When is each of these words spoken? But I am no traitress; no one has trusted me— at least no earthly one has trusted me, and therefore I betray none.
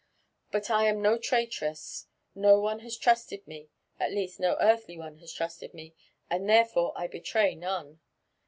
But 0.49 0.71
I 0.71 0.85
am 0.87 0.99
no 0.99 1.19
traitress; 1.19 2.07
no 2.33 2.59
one 2.59 2.79
has 2.79 2.97
trusted 2.97 3.45
me— 3.47 3.69
at 3.99 4.09
least 4.11 4.39
no 4.39 4.57
earthly 4.59 4.97
one 4.97 5.17
has 5.17 5.31
trusted 5.31 5.75
me, 5.75 5.93
and 6.27 6.49
therefore 6.49 6.91
I 6.95 7.05
betray 7.05 7.53
none. 7.53 7.99